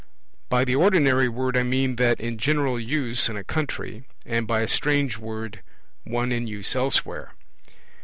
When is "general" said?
2.39-2.79